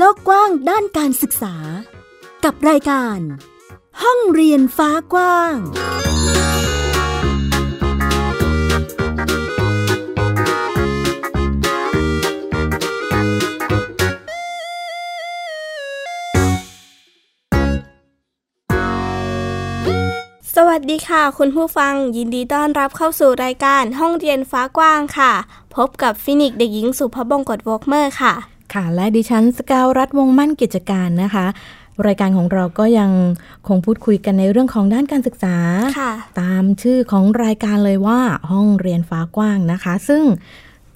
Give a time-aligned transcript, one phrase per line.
[0.00, 1.54] โลกกว้างด้านการศึกษา
[2.44, 3.18] กับรายการ
[4.02, 5.54] ห้องเรียนฟ้ากว้าง
[20.54, 25.32] สวัสดีค่ะ คุณผู้ฟังยินดีต้อนรับเข้าสู่รายการห้องเรียนฟ้ากว้างค่ะ
[25.76, 28.34] พบกับฟินิกส์เด็กหญิงสุภบงกตวอกเมอร์ค่ะ
[28.74, 31.46] ค่ะ และดิฉันสกาวรัฐวงศ์มั่นกิจการนะคะ
[32.06, 33.10] รายการของเราก็ยัง
[33.68, 35.56] คงพูดคุยกันในเรื่องของด้านการศึกษา
[35.98, 40.22] ค่ะตามชื่อของรายการเลยว่าห้องเรียนฟ้ากว้างนะคะ ซึ่ง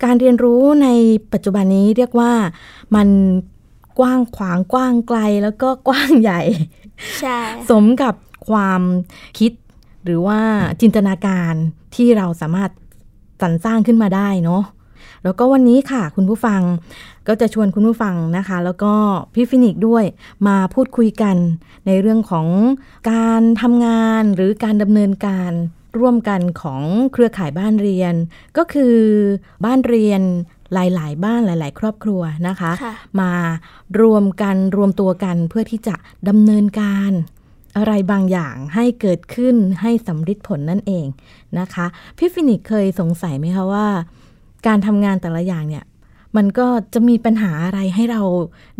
[0.04, 0.88] การเรียนรู้ใน
[1.32, 2.32] ปัจจุบันนี้เรียกว่า
[2.94, 3.08] มัน
[3.98, 6.40] กว้างขวางกว้างไกลแล้วก็กว้างใหญ่
[7.20, 7.38] ใช่
[7.70, 8.14] สมกับ
[8.48, 8.82] ความ
[9.38, 9.52] คิด
[10.04, 10.40] หรือว่า
[10.80, 11.54] จินตนาการ
[11.94, 12.70] ที่เราสามารถ
[13.40, 14.62] สรรสร้างขึ้นมาได้เนาะ
[15.24, 16.60] แล้วก็วันนี้ค่ะคุณผู้ฟัง
[17.28, 18.94] ก็จะชวนคุณผู้ฟังนะคะ แล้วก็
[19.34, 20.04] พี่ฟินิกซ์ด้วย
[20.46, 21.36] มาพูดคุยกัน
[21.86, 22.46] ในเรื่องของ
[23.10, 25.52] การทำงานหรือการดำเนินการ
[25.98, 28.14] ร่วมกันของเครือข่ายบ้านเรียน
[28.56, 28.96] ก็คือ
[29.64, 30.22] บ้านเรียน
[30.74, 33.32] หลาย ๆ บ้านหลาย ๆ ครอบครัวนะคะค่ะมา
[34.00, 35.94] รวมกันรวมตัวกันเพื่อที่จะ
[36.28, 37.12] ดำเนินการ
[37.76, 41.06] อะไรบางอย่างให้เกิดขึ้นให้สำฤทธิ์ผลนั่นเอง
[41.58, 41.86] นะคะ
[42.18, 43.86] พี่ฟินิกซ์เคยสงสัยไหมคะว่า
[44.66, 45.84] การทำงานแต่ละอย่างเนี่ย
[46.36, 48.22] มันก็จะมีปัญหาอะไรให้เรา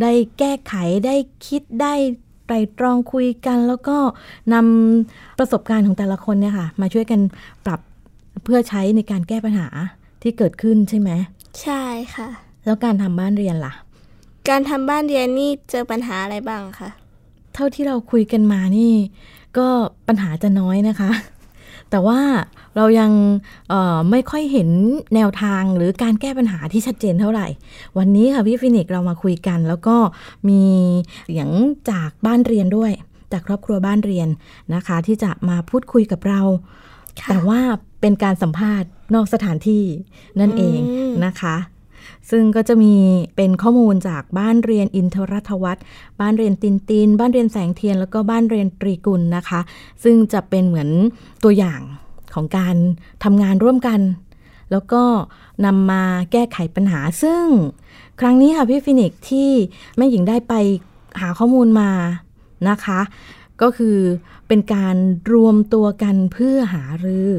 [0.02, 0.74] ได้แก้ไข
[1.06, 1.16] ได้
[1.46, 1.94] คิดได้
[2.46, 3.96] ไตรตรองคุยกัน แล้วก็
[4.52, 7.20] นำประสบการณ์ของแต่ละคนเนี่ยค่ะ มาช่วยกัน
[7.64, 7.80] ปรับ
[8.44, 9.66] เพื่อใช้ในการแก้ปัญหา
[10.22, 11.10] ที่เกิดขึ้นใช่ไหม
[11.62, 11.82] ใช่
[12.14, 12.28] ค่ะ
[12.64, 13.72] แล้วการทำบ้านเรียนล่ะ
[14.48, 16.90] การทำบ้านเรียนนี่เจอปัญหาอะไรบ้างคะ
[17.54, 18.92] เท่าที่เราคุยกันมานี่
[19.58, 19.66] ก็
[20.08, 21.10] ปัญหาจะน้อยนะคะ
[21.92, 22.20] แต่ว่า
[22.76, 23.10] เรายัง
[23.68, 24.68] เอ่อไม่ค่อยเห็น
[25.14, 27.46] แนวทางหรือการแก้ปัญหาที่ชัดเจนเท่าไหร่
[27.98, 29.96] วันนี้ค่ะพี่ฟินิกซ์เรามาคุยกัน แล้วก็
[30.48, 30.62] มี
[31.24, 31.48] เสียง
[31.90, 32.92] จากบ้านเรียนด้วย
[33.32, 34.28] จากครอบครัวบ้านเรียน
[34.74, 36.40] นะคะ ที่จะมาพูดคุยกับเรา
[37.20, 37.60] ค่ะแต่ว่า
[38.00, 39.84] เป็นการสัมภาษณ์นอกสถานที่
[40.40, 41.56] นั่นเองอืมนะคะ
[42.30, 42.94] ซึ่งก็จะมี
[43.36, 45.84] เป็นข้อมูลจากบ้านเรียนอินทรัฐวัฒน์
[46.20, 49.60] บ้านเรียนตินติน บ้านเรียนแสงเทียน แล้วก็บ้านเรียนตรีกุลนะคะ
[50.04, 50.90] ซึ่งจะเป็นเหมือน
[51.44, 51.80] ตัวอย่าง
[52.34, 52.76] ของการ
[53.24, 54.00] ทำงานร่วมกัน
[54.70, 55.02] แล้วก็
[55.64, 57.44] นำมาแก้ไขปัญหา ซึ่ง
[58.20, 59.50] ครั้งนี้ค่ะพี่ฟินิกซ์ที่
[59.96, 60.54] แม่หญิงได้ไป
[61.20, 61.90] หาข้อมูลมา
[62.68, 63.00] นะคะ
[63.62, 63.96] ก็คือ
[64.48, 64.96] เป็นการ
[65.32, 67.30] รวมตัวกันเพื่อหารือ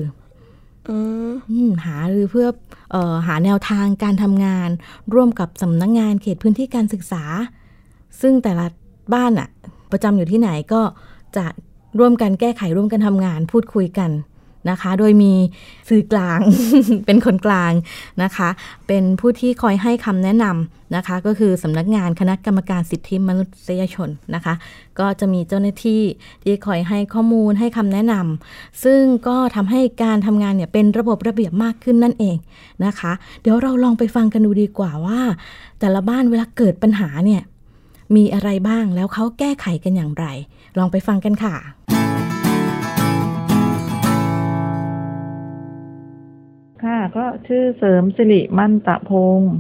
[1.86, 2.48] หาหรือเพื่อ
[2.94, 4.70] ออหาแนวทางการทำงาน
[5.14, 7.24] ร่วมกับสำนักงงานเขตพื้นที่การศึกษา
[8.22, 8.66] ซึ่งแต่ละ
[9.14, 9.50] บ้านอะ
[9.92, 10.82] ประจำอยู่ที่ไหนก็
[11.36, 11.46] จะ
[12.00, 14.12] ร่วมกันแก้ไขร่วมกันทำงาน พูดคุยกัน
[14.70, 15.34] นะคะ โดยมี
[15.90, 16.40] สื่อกลาง
[17.06, 17.74] เป็นคนกลาง
[18.24, 18.50] นะคะ
[18.88, 24.54] เป็นผู้ที่คอยให้คำแนะนำนะคะ ก็คือสำนักงานคณะกรรมการสิทธิมนุษยชนนะคะ
[25.00, 26.02] ก็จะมีเจ้าหน้าที่
[26.44, 32.38] ที่คอยให้ข้อมูลให้คำแนะนำซึ่งก็ทำให้การทำงานเนี่ยเป็นระบบระเบียบมากขึ้นนั่นเอง
[32.86, 35.22] นะคะ เดี๋ยวเราลองไปฟังกันดูดีกว่าว่า
[35.80, 37.42] แต่ละบ้านเวลาเกิดปัญหาเนี่ย
[38.16, 40.26] มีอะไรบ้างแล้วเขาแก้ไขกันอย่างไร
[40.78, 41.56] ลองไปฟังกันค่ะ
[47.18, 49.54] ก็ชื่อเสริมสิริมั่นตะพงศ์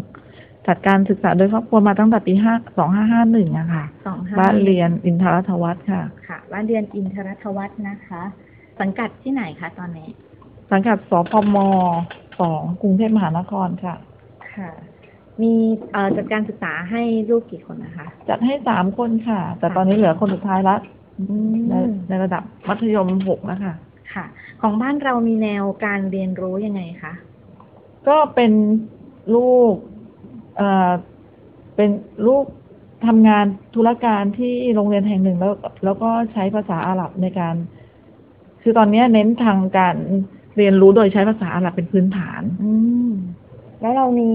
[0.67, 8.21] จัดการศึกษาโดยครอบครัวมาตั้งแต่ปีห้าสองห้าห้าหนึ่งอะค่ะสองห้าบ้านเรียนอินทรทวัฒน์ค่ะ ค่ะ บ้านเรียนอินทรัฐวัฒน์นะคะ
[8.79, 10.09] สังกัดที่ไหนคะตอนนี้
[10.71, 11.57] สังกัดสพม
[12.39, 13.95] สองกรุงเทพมหานครค่ะ
[14.53, 14.71] ค่ะ
[15.41, 15.53] มี
[15.91, 20.75] เอ่อจัดการศึกษาให้ลูกกี่คนนะคะ จัดให้สามคนค่ะ แต่ตอนนี้เหลือคนสุดท้ายละ
[21.19, 21.23] อื
[21.53, 21.73] มใน
[22.09, 23.73] ในระดับมัธยมหกแล้วค่ะ
[24.13, 24.25] ค่ะ
[24.61, 27.13] ของบ้านเรามีแนวการเรียนรู้ยังไงคะ
[28.07, 28.51] ก็เป็น
[29.35, 29.73] ลูก
[30.57, 30.91] เอ่อ
[31.75, 31.89] เป็น
[32.27, 32.45] ลูก
[33.05, 35.53] ทำงานธุรการที่โรงเรียนแห่งหนึ่งแล้ว
[35.85, 37.55] แล้วก็ใช้ภาษาอาหรับในการ
[38.61, 39.95] คือตอนนี้เน้นทางการ
[40.57, 42.71] เรียนรู้โดยใช้ภาษาอาหรับเป็นพื้นฐาน อื
[43.09, 43.11] ม
[43.81, 44.31] แล้วเรามี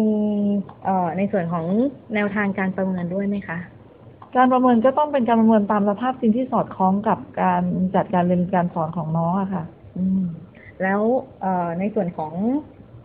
[0.85, 1.67] เอ่อในส่วนของ
[2.15, 3.59] แนวทางการประเมินด้วยไหมคะ
[4.37, 7.63] การประเมินก็ต้องเป็นการประเมินตามสภาพจริงที่สอดคล้องกับการ
[7.95, 9.65] จัดการเรียนการสอนของน้องอะค่ะ
[9.97, 10.23] อืม
[10.83, 11.01] แล้ว
[11.41, 12.33] เอ่อในส่วนของ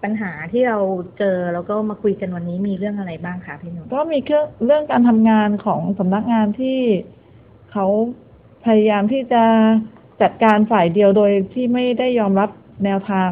[0.04, 0.78] ปัญหาที่เรา
[1.20, 6.80] เจอแล้วก็มาคุยกันวันนี้มีเรื่องอะไรบ้างคะพี่หนุ่มก็มีเครื่องเรื่องการทำงานของสำนักงานที่
[7.72, 7.86] เขา
[8.66, 9.44] พยายามที่จะ
[10.22, 12.50] จัดการฝ่ายเดียวโดยที่ไม่ได้ยอมรับ
[12.86, 13.30] แนวทาง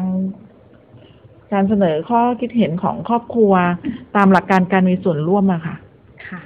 [1.52, 3.52] การเสนอข้อคิดเห็นของครอบครัว
[4.16, 5.76] ตามหลักการการมีส่วนร่วมอะค่ะ
[6.28, 6.42] ค่ะ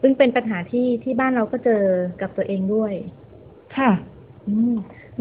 [0.00, 1.82] ซึ่งเป็นปัญหาที่ที่บ้านเราก็เจอ
[2.20, 2.92] กับตัวเองด้วย
[3.76, 3.90] ค่ะ
[4.48, 4.74] อืม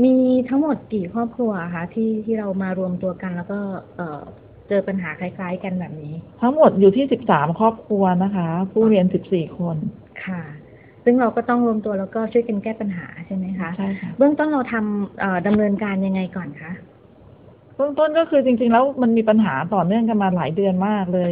[0.03, 0.13] มี
[0.49, 3.59] ทั้งหมดกี่ครอบครัวคะที่ที่เรามารวมตัวกันแล้วก็
[3.95, 4.23] เอ่อ
[4.67, 9.77] เจอปัญหาคล้าย ๆ กันแบบนี้ ทั้งหมดอยู่ที่สิบสามครอบครัวนะคะ ผู้เรียนสิบสี่คน
[10.25, 10.41] ค่ะ
[11.03, 16.71] ซึ่งเราก็ต้องรวมตัวแล้วก็ช่วยกันแก้ปัญหาใช่ไหมคะใช่ค่ะเบื้องต้นเราทำเอ่อดำเนินการยังไงก่อนคะ
[17.75, 21.31] เบื้องต้นก็คือจริง ๆ แล้วมันมีปัญหาต่อเนื่องกันมาหลายเดือนมากเลย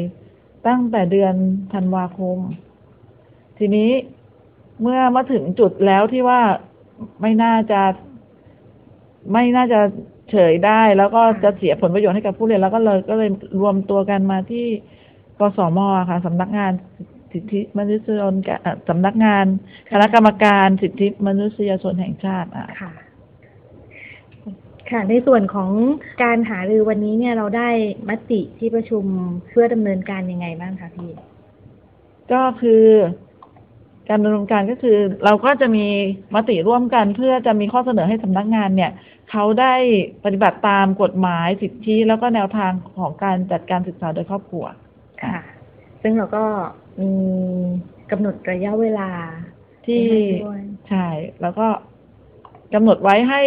[0.68, 1.34] ตั้งแต่เดือน
[1.74, 2.38] ธันวาคม
[3.58, 3.92] ทีนี้
[4.82, 6.42] เมื่อมาถึงจุดแล้วที่ว่า
[7.22, 7.82] ไม่น่าจะ
[9.34, 9.80] ไม่น่าจะ
[10.34, 13.30] เฉยได้ แล้วก็จะเสียผลประโยชน์ให้กับผู้เรียนแล้วก็เลยก็เลย
[13.62, 14.66] รวมตัวกันมาที่
[15.40, 16.72] กสมค่ะสำนักงาน
[17.34, 19.46] สิทธิมนุษยชนกะเอ่อสำนักงาน
[19.92, 22.92] คณะกรรมการสิทธิมนุษยชนแห่งชาติอะค่ะ
[24.92, 25.72] ค่ะในส่วนของ
[26.24, 27.70] การหารือวันนี้เนี่ยเราได้
[28.10, 29.04] มติที่ประชุม
[29.50, 31.12] เพื่อดำเนินการยังไงบ้างคะพี่
[32.32, 32.86] ก็คือ
[34.10, 35.86] การดำเนินการก็คือ เราก็จะมี
[36.36, 38.92] มติร่วมกันเพื่อจะมีข้อเสนอให้สำนักงานเนี่ย
[39.32, 39.76] เขาได้
[40.24, 44.66] ปฏิบัติตามกฎหมายสิทธิแล้วก็แนวทางของการจัดการศึกษาโดยครอบครัว
[45.24, 45.38] ค่ะ
[46.02, 46.44] ซึ่งเราก็
[47.02, 47.12] มี
[48.12, 49.10] กำหนดระยะเวลา
[49.86, 51.08] ที่ให้ด้วยใช่
[51.42, 51.68] แล้วก็
[52.74, 53.42] กำหนดไว้ให้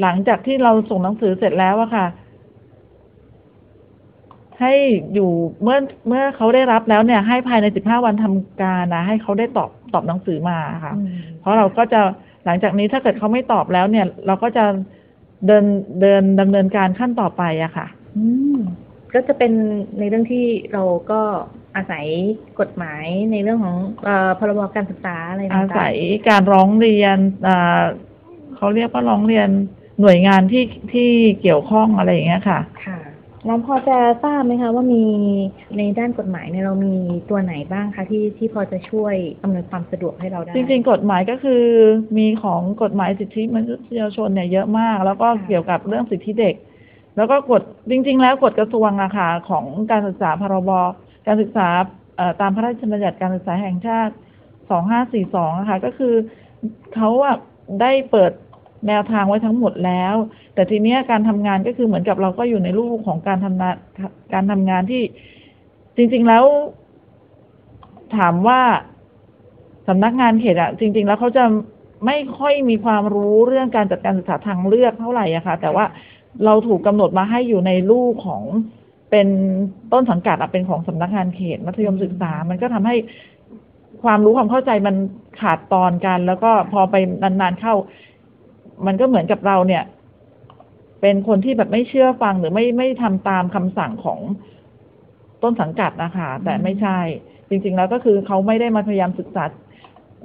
[0.00, 2.06] หลังจากที่เราส่งหนังสือเสร็จแล้วอะค่ะ
[4.60, 4.74] ให้
[5.14, 5.30] อยู่
[5.62, 5.78] เมื่อ
[6.08, 11.08] เมื่อเขาได้รับแล้วเนี่ย ให้ภายในสิบห้าวันทำการนะให้เขาได้ตอบตอบหนังสือมาค่ะอืม
[11.40, 12.00] เพราะเราก็จะ
[12.44, 14.64] หลังจากนี้ถ้าเกิดเขาไม่ตอบแล้วเนี่ย เราก็จะ
[15.46, 15.64] เดิน
[16.00, 17.86] เดินดำเนินการขั้นต่อไปอะค่ะ
[18.16, 18.24] อื
[18.54, 18.56] ม
[19.14, 19.52] ก็จะเป็น
[19.98, 21.20] ในเรื่องที่เราก็
[21.76, 22.06] อาศัย
[22.60, 25.96] กฎหมายในเรื่องของเออพรบการศึกษาอะไรต่างๆอาศัย
[26.28, 27.18] การร้องเรียน
[27.48, 27.82] อ่า
[28.56, 29.48] เขาเรียกว่าร้องเรียน
[30.00, 32.98] หน่วยงานที่ที่เกี่ยวข้องอะไรอย่างเงี้ยค่ะ ค่ะ
[33.46, 35.04] แล้วพอจะทราบไหมคะว่ามี
[35.76, 36.94] ในด้านกฎหมายเนี่ยเรามี
[37.30, 41.64] ตัวไหนบ้างคะที่ที่พอจะช่วยอำนวยความสะดวกให้เราได้ จริงๆกฎหมายก็คือ
[42.18, 46.54] มีของกฎหมายสิทธิมนุษยชนเนี่ยเยอะมาก แล้วก็เกี่ยวกับเรื่องสิทธิเด็ก
[47.16, 50.70] แล้วก็กฎจริง ๆ แล้วกฎกระทรวงอะค่ะของการศึกษาพรบ
[51.26, 51.68] การศึกษา
[52.40, 54.14] ตามพระราชบัญญัติการศึกษาแห่งชาติ
[54.86, 56.14] 2542อะค่ะก็คือ
[56.94, 57.36] เขาอะ
[57.80, 58.32] ได้เปิด
[58.88, 60.14] แนวทางไว้ทั้งหมดแล้ว
[60.58, 63.74] แต่ทีเนี้ยการทำงานก็คือเหมือนกับเราก็อยู่ในรูปของการทำงาน
[64.34, 65.02] การทำงานที่
[65.96, 66.44] จริง ๆแล้ว
[68.16, 68.60] ถามว่า
[69.88, 71.44] สำนักงานเขตอะจริง ๆ แล้วเขาจะ
[72.06, 75.84] ไม่ค่อยมีความรู้เรื่องการจัดการศึกษาทางเลือกเท่าไหร่อะค่ะ แต่ว่า
[76.44, 78.42] เราถูกกำหนดมาให้อยู่ในรูปของ
[79.10, 79.28] เป็น
[79.92, 82.96] ต้นสังกัดอะเป็นของสำนักงานเขตมัธยมศึกษา มันก็ทำให้
[84.02, 84.96] ความรู้ความเข้าใจมัน
[85.40, 87.74] ขาดตอนกัน แล้วก็พอไปนานๆเข้า
[88.86, 89.82] มันก็เหมือนกับเราเนี่ย
[91.00, 94.20] เป็นคนที่แบบไม่เชื่อฟังหรือไม่ไม่ทำตามคำสั่งของ
[95.42, 96.98] ต้นสังกัดนะคะ แต่ไม่ใช่
[97.48, 99.44] จริง ๆ แล้วก็คือเขาไม่ได้มาพยายามศึกษา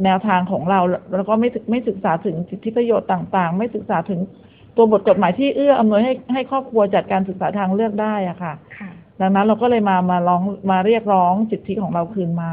[0.03, 0.79] แนวทางของเรา
[1.15, 4.19] แล้วก็ไม่ศึกไม่ศึกษาถึงสิทธิประโยชน์ต่าง ๆ ไม่ศึกษาถึง
[4.77, 8.91] ตัวบทกฎหมายที่เอื้ออำนวยให้ให้ครอบครัวจัดการศึกษาทางเลือกได้อะค่ะค่ะ
[9.21, 10.41] ดังนั้นเราก็เลยมามาร้อง
[10.71, 12.51] มาเรียกร้องสิทธิของเราคืนมา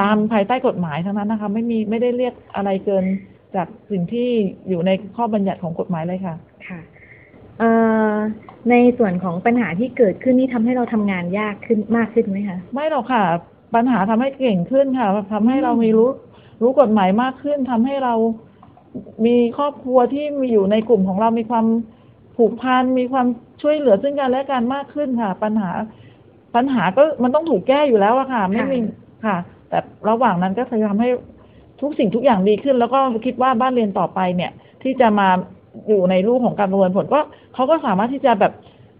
[0.00, 3.04] ตามภายใต้กฎหมายทั้งนั้นนะคะ ไม่มีไม่ได้เรียกอะไรเกิน
[3.54, 4.28] จากสิ่งที่
[4.68, 6.36] อยู่ในข้อบัญญัติของกฎหมายเลยค่ะ
[6.68, 6.99] ค่ะเอ่อ
[8.70, 13.22] ในส่วนของปัญหาที่เกิดขึ้นนี่ทำให้เราทำงานยากขึ้นมากขึ้นไหมคะ ไม่หรอกค่ะ
[13.74, 16.10] ปัญหาทำให้เก่งขึ้นค่ะทำให้เรามีรู้
[16.62, 18.14] รู้กฎหมายมากขึ้นทำให้เรา
[19.26, 21.66] มีครอบครัวที่มีอยู่ในกลุ่มของเรามีความ
[22.36, 23.26] ผูกพันมีความ
[23.62, 25.70] ช่วยเหลือซึ่งกันและกันมากขึ้นค่ะ ปัญหา
[26.54, 28.78] ปัญหาก็มันต้องถูกแก้อยู่แล้วอะค่ะ ไม่มี
[29.26, 29.36] ค่ะ
[29.68, 31.08] แต่ระหว่างนั้นก็จะทำให้
[31.80, 34.50] ทุกสิ่งทุกอย่างดีขึ้น แล้วก็คิดว่าบ้านเรียนต่อไปเนี่ย
[34.82, 35.28] ที่จะมา
[35.88, 37.20] อยู่ในรูปของการประเมินผลก็
[37.54, 38.52] เขาก็สามารถที่จะแบบ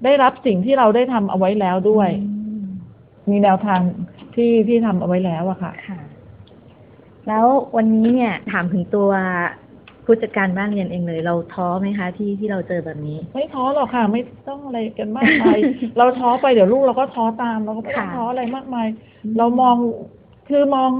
[0.04, 2.66] ได้รับสิ่งที่เราได้ทำเอาไว้แล้วด้วยอืม
[3.30, 3.80] มีแนวทาง
[4.34, 6.00] ที่ที่ทำเอาไว้แล้วอะค่ะค่ะ
[7.28, 7.46] แล้ว
[7.76, 9.10] วันนี้เนี่ยถามถึงตัว
[10.04, 15.58] ผู้จัดการบ้านเรียนเองเลย เราท้อไหมคะ ที่ที่เราเจอแบบนี้ ไม่ท้อหรอกค่ะ ไม่ต้องอะไรกันมากมาย
[15.98, 18.86] เราท้อไปเดี๋ยวลูกเราก็ท้อตามเราก็ไม่ต้องค่ะท้ออะไรมากมาย
[19.38, 19.76] เรามอง
[20.48, 20.90] คือมอง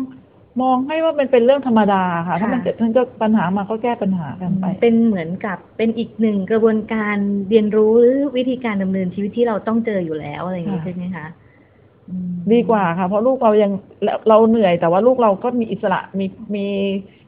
[0.63, 7.17] มองให้ว่ามันเป็นเรื่องธรรมดาค่ะ ถ้ามันเกิดขึ้นก็ปัญหามาก็แก้ปัญหากันไป เป็นเหมือนกับเป็นอีกหนึ่งกระบวนการ
[7.51, 11.27] เรียนรู้หรือวิธีการดำเนินชีวิตที่เราต้องเจออยู่แล้วอะไรอย่างนี้ค่ะใช่ไหมคะ
[12.09, 13.73] อืมดีกว่าค่ะ เพราะลูกเรายัง
[14.05, 16.27] เราเราเหนื่อย แต่ว่าลูกเราก็มีอิสระมี
[16.57, 16.67] มี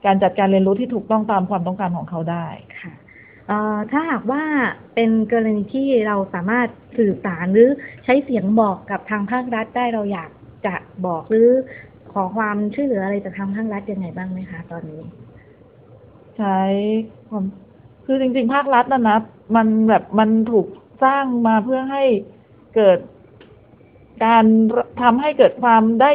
[0.05, 2.47] การจัดการเรียนรู้ที่ถูกต้องตามความต้องการของเขาได้
[2.81, 2.93] ค่ะ
[3.49, 4.43] เอ่อถ้าหากว่า
[4.95, 7.69] เป็นกรณีที่เราสามารถสื่อสารหรือ
[8.05, 10.31] ใช้เสียงบอกกับทางภาครัฐได้เราอยาก
[10.67, 10.75] จะ
[11.07, 11.49] บอกหรือ
[12.13, 15.03] ขอความช่วยเหลืออะไรจากทางภาครัฐยังไงบ้างไหมคะ ตอนนี้
[16.37, 16.59] ใช้
[17.29, 17.45] ความ
[18.07, 19.19] คือจริง ๆ ภาครัฐนะนะ
[19.57, 20.67] มันแบบมันถูก
[21.05, 22.03] สร้างมาเพื่อให้
[22.77, 22.99] เกิด
[24.25, 24.45] การ
[25.03, 26.11] ทำให้เกิดความได้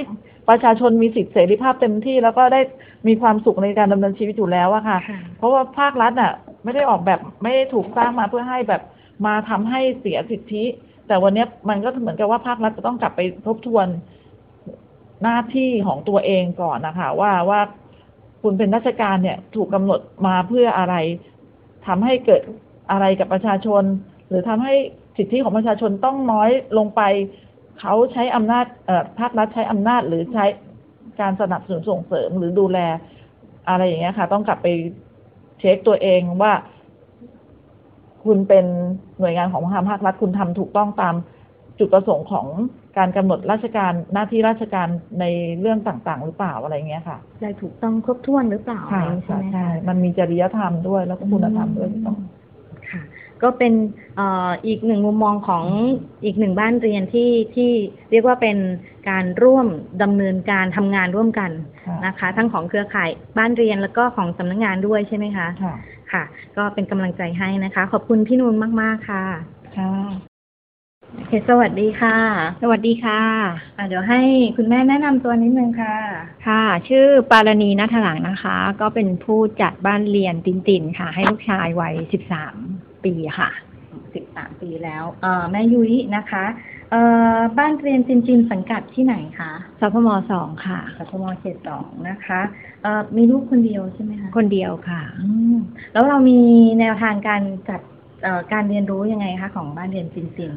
[0.50, 2.62] ประชาชนมีสิทธิเสรีภาพเต็มที่ แล้วก็ได้
[3.08, 8.82] มีความสุขในการดำเนินชีวิตอยู่แล้วอะค่ะค่ะเพราะว่าภาครัฐน่ะไม่ได้ออกแบบไม่ได้ถูกสร้างมาเพื่อให้แบบ
[9.26, 10.64] มาทำให้เสียสิทธิ
[11.08, 13.88] แต่วันเนี้ยมันก็เหมือนกับว่าภาครัฐจะต้องกลับไปทบทวน
[15.24, 17.62] หน้าที่ของตัวเองก่อนนะคะ ว่าว่า
[18.42, 20.96] คุณเป็นราชการเนี่ยถูกกำหนดมาเพื่ออะไร
[21.88, 22.42] ทำให้เกิด
[22.92, 23.84] อะไรกับประชาชน
[24.30, 24.74] หรือทำให้
[25.18, 27.02] สิทธิของประชาชนต้องน้อยลงไป
[27.80, 30.46] เขาใช้อำนาจเอ่อภาครัฐใช้อำนาจหรือใช้
[31.22, 32.80] การสนับสนุนส่งเสริมหรือดูแล
[33.70, 34.68] อะไรอย่างเงี้ยค่ะ ต้องกลับไป
[35.60, 36.54] เช็คตัวเองว่า
[38.26, 38.66] คุณเป็น
[39.20, 41.16] หน่วยงานของทางภาครัฐคุณทำถูกต้องตาม
[41.80, 42.48] จุดประสงค์ของ
[42.98, 44.88] การกำหนดราชการหน้าที่ราชการ
[45.20, 45.26] ใน
[45.60, 52.18] เรื่องต่างๆ หรือเปล่าอะไรเงี้ยค่ะได้ถูกต้องครบถ้วนหรือเปล่าอะไรค่ะอย่างนี้ใช่ไหมใช่คะมันมีจริยธรรมด้วยแล้วก็คุณธรรมด้วยที่ต้อง
[52.92, 53.02] ค่ะ
[53.44, 53.74] ก็เป็น
[54.16, 55.66] เอ่ออีกหนึ่งมุมมองของ
[56.26, 57.72] อีกหนึ่งบ้านเรียนที่ที่
[58.12, 58.58] เรียกว่าเป็น
[59.10, 59.68] การร่วม
[60.04, 61.52] ดำเนินการทำงานร่วมกัน
[61.86, 65.76] ค่ะนะคะ ทั้งของเครือข่ายบ้านเรียนแล้วก็ของสำนักงานด้วยใช่ไหมคะค่ะ
[66.12, 66.24] ค่ะ
[66.58, 69.24] ก็เป็นกำลังใจให้นะคะ ขอบคุณพี่นูนมาก ๆ ค่ะ
[69.78, 69.92] ค่ะ
[71.16, 72.18] โอเคสวัสดีค่ะ
[72.62, 73.22] สวัสดีค่ะ
[73.78, 74.22] อะ เดี๋ยวให้
[74.58, 75.96] คุณแม่แนะนำตัวนิดนึงค่ะ
[76.48, 82.56] ค่ะ ชื่อปารณีนัทหลังนะคะ ก็เป็นผู้จัดบ้านเรียนตินตินค่ะ ให้ลูกชายวัยสิบสาม
[83.06, 83.50] ปีค่ะ
[84.16, 86.46] สิบสามปีแล้วเอ่อแม่ยุ้ยนะคะ
[86.92, 87.02] เอ่
[87.36, 92.40] อบ้านเรียนจินจินสังกัดที่ไหนคะสพมสองค่ะ กทมเขตสองนะคะ
[92.84, 95.58] เอ่อมีลูกคนเดียวใช่ไหมคะคนเดียวค่ะ อืม
[95.94, 96.40] แล้วเรามี
[96.80, 97.82] แนวทางการจัด
[98.24, 100.54] เอ่อการเรียนรู้ยังไงคะของบ้านเรียนจินจิน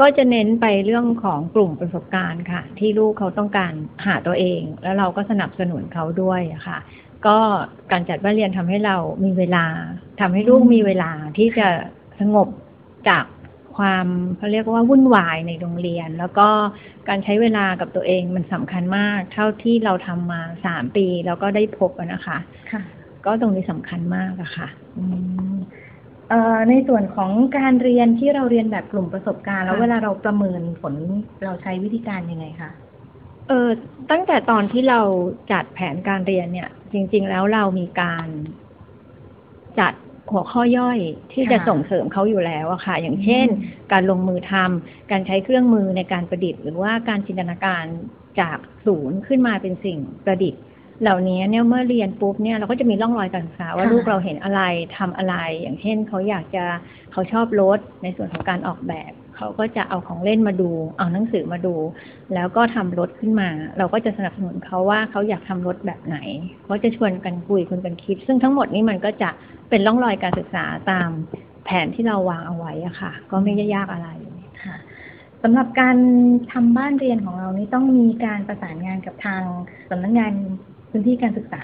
[0.00, 3.72] ก็จะเน้นไปเรื่องของกลุ่มประสบการณ์ค่ะ ที่ลูกเขาต้องการ
[4.06, 6.78] หาตัวเอง แล้วเราก็สนับสนุนเขาด้วยอะค่ะ
[7.26, 7.38] ก็
[7.92, 9.66] การจัดบ้านเรียนทำให้เรามีเวลา
[10.20, 11.68] ทำให้ลูกมีเวลาที่จะ
[12.20, 12.48] สงบ
[13.08, 13.24] จาก
[13.76, 14.06] ความ
[14.36, 16.48] เขาเรียกว่าวุ่นวายในโรงเรียน แล้วก็
[17.08, 22.38] การใช้เวลากับตัวเองมันสำคัญมาก เท่าที่เราทำมาสามปีแล้วก็ได้พบอะนะคะ
[22.72, 22.82] ค่ะ
[23.26, 25.04] ก็ตรงนี้สำคัญมากอะค่ะอื
[25.54, 25.89] มเอ่อ
[26.68, 30.94] ในส่วนของการเรียนที่เราเรียนแบบกลุ่มประสบการณ์ แล้วค่ะเวลาเราประเมินผล
[31.44, 32.70] เราใช้วิธีการยังไงคะ
[33.48, 33.68] เออ
[34.10, 35.00] ตั้งแต่ตอนที่เรา
[35.52, 38.28] จัดแผนการเรียนเนี่ย จริง ๆ แล้วเรามีการ
[39.80, 39.92] จัด
[40.32, 40.98] หัวข้อย่อย
[41.32, 43.46] ที่จะค่ะส่งเสริมเขาอยู่แล้วอะค่ะ อย่างเช่น
[43.92, 47.84] การลงมือทำการใช้เครื่องมือในการประดิษฐ์ หรือว่าการจินตนาการ
[48.40, 50.62] จากศูนย์ขึ้นมาเป็นสิ่งประดิษฐ์
[51.02, 54.62] เหล่านี้เนี่ยเมื่อเรียนปุ๊บเนี่ยเราก็จะมีร่องรอยการศึกษาว่าค่ะลูกเราเห็นอะไร
[54.98, 56.64] ทำอะไร อย่างเช่นเขาอยากจะ
[57.12, 61.74] เขาชอบรถในส่วนของการออกแบบเขาก็จะเอาของเล่นมาดู เอาหนังสือมาดู
[62.34, 66.18] แล้วก็ทำรถขึ้นมา เราก็จะสนับสนุนเขาว่าเขาอยากทำรถแบบไหน
[66.64, 69.30] เขาจะชวนกันคุยคุยกันคิด ซึ่งทั้งหมดนี้มันก็จะ
[69.70, 71.08] เป็นร่องรอยการศึกษาตาม
[71.64, 74.08] แผนที่เราวางเอาไว้อะค่ะ ก็ไม่ได้ยากอะไร
[74.64, 74.76] ค่ะ
[75.42, 75.96] สำหรับการ
[76.52, 79.42] ทำบ้านเรียนของเรานี่ต้องมีการประสานงานกับทาง
[79.90, 80.32] สำนักงาน
[80.90, 81.62] พื้นที่การศึกษา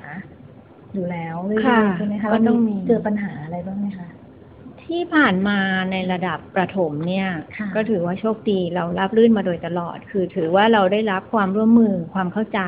[0.95, 4.09] อยู่แล้วเรื่อค่ะยๆใช่ไหมคะก็ต้องมีเจอปัญหาอะไรบ้างไหมคะ
[4.85, 5.59] ที่ผ่านมา
[5.93, 7.29] ในระดับประถมเนี่ย
[7.59, 12.61] ค่ะก็ถือว่าโชคดีเรารับรื่นมาโดยตลอด คือถือว่าเราได้รับความร่วมมือความเข้าใจ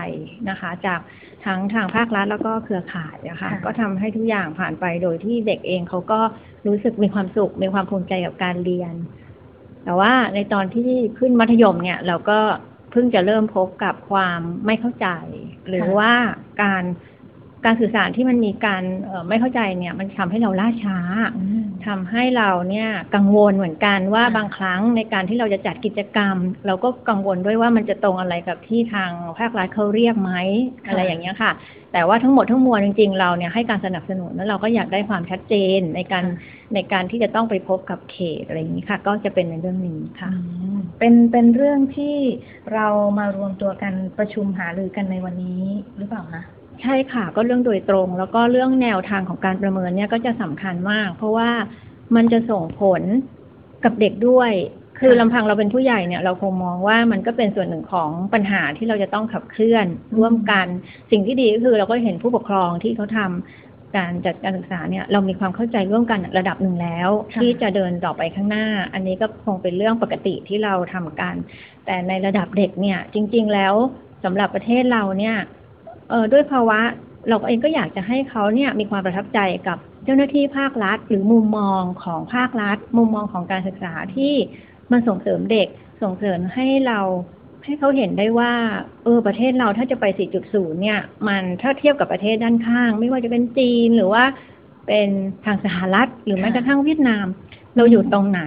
[0.50, 1.00] นะคะ จาก
[1.44, 6.20] ทั้งทางภาครัฐแล้วก็เครือข่ายนะคะก็ทำให้ทุกอย่างผ่านไปโดยที่เด็กเองเขาก็
[6.66, 8.94] รู้สึกมีความสุขมีความภูมิใจกับการเรียน
[9.84, 12.38] แต่ว่าในตอนที่ขึ้นมัธยมเนี่ย เราก็
[12.90, 15.08] เพิ่งจะเริ่มพบกับความไม่เข้าใจ
[15.68, 16.12] หรือว่า
[16.62, 16.84] การ
[17.64, 20.98] การสื่อสารที่มันมีการเอ่อไม่เข้าใจเนี่ย มันทำให้เราล่าช้า
[21.36, 26.36] อืมทำให้เราเนี่ยกังวลเหมือนกันว่าค่ะบางครั้งในการที่เราจะจัดกิจกรรม
[26.66, 30.32] เราก็กังวลด้วยว่ามันจะตรงอะไรกับที่ทางภาครัฐเขาเรียกไหม
[30.86, 31.52] อะไรอย่างเงี้ยค่ะ
[31.92, 36.24] แต่ว่าทั้งหมดทั้งมวลจริง ๆ เราเนี่ยให้การสนับสนุนแล้วเราก็อยากได้ความชัดเจนในการ
[36.74, 40.40] ในการที่จะต้องไปพบกับเขตอะไรอย่างนี้ค่ะ ก็จะเป็นในเรื่องนี้ค่ะอื
[40.76, 42.16] มเป็นเป็นเรื่องที่
[42.74, 42.88] เรา
[43.18, 45.62] มารวมตัวกันประชุมหารือกันในวันนี้
[45.96, 46.42] หรือเปล่าคะ
[46.82, 51.50] ใช่ค่ะ ก็เรื่องโดยตรง แล้วก็เรื่องแนวทางของการประเมินเนี่ยก็จะสำคัญมาก เพราะว่า
[52.16, 53.02] มันจะส่งผล
[53.84, 54.52] กับเด็กด้วย
[54.98, 59.86] คือค่ะลำพังเราเป็นผู้ใหญ่เนี่ย เราคงมองว่ามันก็เป็นส่วนหนึ่งของปัญหาที่เราจะต้องขับเคลื่อน
[60.18, 60.66] ร่วมกัน
[61.10, 71.34] สิ่งที่ดีก็คือเราก็เห็นผู้ปกครองที่เขาทำการจัดการศึกษาเนี่ยเรามีความเข้าใจร่วมกันระดับหนึ่งแล้วค่ะที่จะเดินต่อไปข้างหน้า อันนี้ก็คงเป็นเรื่องปกติที่เราทำกัน
[71.86, 73.74] แต่ในระดับเด็กเนี่ย จริง ๆ แล้ว
[74.24, 75.36] สำหรับประเทศเราเนี่ย
[76.10, 76.80] เออด้วยภาวะ
[77.28, 79.38] เราเองก็อยากจะให้เขาเนี่ยมีความประทับใจ
[79.68, 84.34] กับเจ้าหน้าที่ภาครัฐ หรือมุมมองของภาครัฐ มุมมองของการศึกษาที่
[84.92, 85.68] มันส่งเสริมเด็ก
[86.02, 87.00] ส่งเสริมให้เรา
[87.64, 88.52] ให้เขาเห็นได้ว่า
[89.04, 90.04] เออประเทศเราถ้าจะไป
[90.44, 94.24] 4.0 เนี่ย มันถ้าเทียบกับประเทศด้านข้าง ไม่ว่าจะเป็นจีนหรือว่า
[94.86, 95.08] เป็น
[95.44, 97.26] ทางสหรัฐ หรือแม้กระทั่งเวียดนาม
[97.76, 98.42] เราอยู่ตรงไหน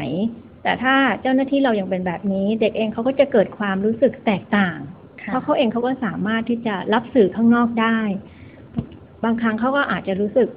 [0.63, 4.77] แต่ถ้าเจ้าหน้าที่เรายังเป็นแบบนี้ เด็กเองเขาก็จะเกิดความรู้สึกแตกต่าง
[5.25, 7.99] เพราะเขาเองเขาก็สามารถที่จะรับสื่อข้างนอกได้
[9.23, 10.49] บางครั้งเขาก็อาจจะรู้สึก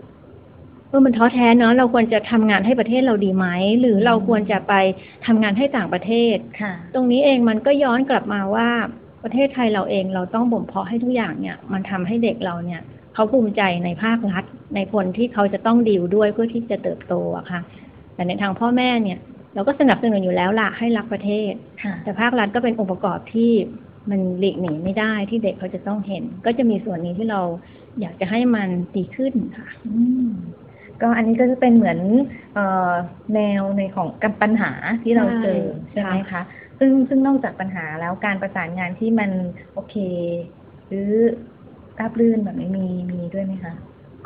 [0.88, 3.46] เออมันท้อแท้เนาะเราควรจะทำงานให้ประเทศเราดีไหม
[3.80, 4.74] หรือเราควรจะไป
[5.26, 8.68] ทำงานให้ต่างประเทศค่ะ ตรงนี้เองมันก็ย้อนกลับมาว่า
[9.24, 12.80] ประเทศไทยเราเองเราต้องบ่มเพาะให้ทุกอย่างเนี่ย มันทำให้เด็กเราเนี่ย
[13.14, 14.44] เขาภูมิใจในภาครัฐ
[14.74, 17.60] ในคนที่เขาจะต้องดีลด้วยเพื่อที่จะเติบโตอะค่ะ
[18.14, 19.18] แต่ในทางพ่อแม่เนี่ย
[19.54, 21.52] เราก็สนับสนุนอยู่แล้วล่ะให้รักประเทศ
[21.82, 23.52] ค่ะแต่ภาครัฐก็เป็นองค์ประกอบที่
[24.10, 27.40] มันหลีกหนีไม่ได้ที่เด็กเขาจะต้องเห็น ก็จะมีส่วนนี้ที่เรา
[28.00, 30.28] อยากจะให้มันดีขึ้นค่ะอืม
[31.00, 31.98] ก็อันนี้ก็จะเป็นเหมือน
[32.54, 32.92] เอ่อ
[33.34, 36.42] แนวในของกับปัญหาที่เราเจอใช่ใช่ไหมคะ
[36.78, 39.30] ซึ่งซึ่งนอกจากปัญหาแล้วการประสานงานที่มัน
[39.74, 39.94] โอเค
[40.88, 41.10] หรือ
[41.98, 43.74] ราบรื่นแบบนี้มีมีด้วยไหมคะ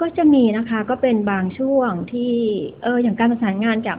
[0.01, 2.33] ก็จะมีนะคะก็เป็นบางช่วงที่
[2.83, 3.99] เอออย่างการประสานงานจาก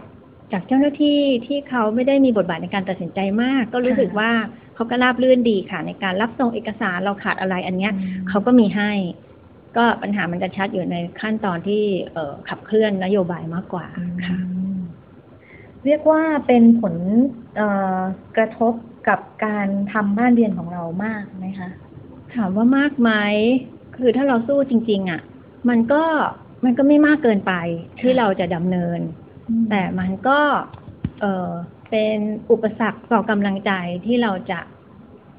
[0.51, 4.31] จากเจ้าหน้าที่ที่เขาไม่ได้มีบทบาทในการตัดสินใจมาก ก็รู้สึกค่ะว่า
[4.75, 7.93] เขาก็ราบรื่นดีค่ะ ในการรับส่งเอกสารเราขาดอะไรอันเนี้ย
[8.29, 8.91] เขาก็มีให้
[9.77, 13.85] ก็ปัญหามันจะชัดอยู่ในขั้นตอนที่เอ่อขับเคลื่อนนโยบายมากกว่า
[14.27, 14.79] ค่ะอืม
[15.85, 16.95] เรียกว่าเป็นผล
[17.55, 17.99] เอ่อ
[18.37, 18.73] กระทบ
[19.09, 21.69] กับการทำบ้านเรียนของเรามากไหมคะ
[22.35, 23.11] ถามว่ามากไหม
[23.97, 25.21] คือถ้าเราสู้จริง ๆอะ
[25.69, 26.03] มันก็
[26.65, 27.53] มันก็ไม่มากเกินไป
[27.99, 28.99] ที่เราจะดำเนิน
[29.69, 30.39] แต่มันก็
[31.21, 31.49] เออ
[31.89, 32.17] เป็น
[32.51, 33.71] อุปสรรคต่อกำลังใจ
[34.05, 34.59] ที่เราจะ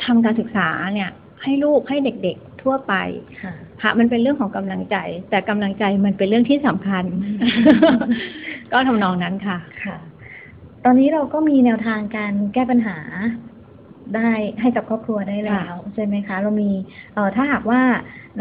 [0.05, 1.11] ทำการศึกษาเนี่ย
[1.43, 2.95] ให้ลูกให้เด็กๆทั่วไป
[3.43, 3.53] ค่ะ
[3.83, 4.97] ค่ะมันเป็นเรื่องของกำลังใจ
[5.31, 7.05] แต่กำลังใจมันเป็นเรื่องที่สำคัญ
[8.73, 9.97] ก็ทำนองนั้นค่ะค่ะ
[10.85, 12.99] ตอนนี้เราก็มีแนวทางการแก้ปัญหา
[14.17, 16.71] ได้ให้กับครอบครัวได้แล้วใช่ไหมคะ เรามี
[17.15, 17.83] เอ่อถ้าหากว่า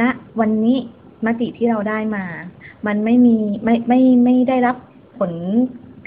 [0.02, 0.04] ณ
[0.40, 0.78] วันนี้
[1.26, 2.26] มติที่เราได้มา
[2.88, 4.76] มันไม่มีไม่ไม่ไม่ได้รับ
[5.20, 5.32] ผล